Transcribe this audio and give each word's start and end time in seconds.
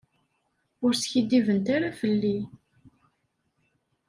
Ur 0.83 0.91
skiddibent 0.95 1.67
ara 1.75 1.89
fell-i. 1.99 2.37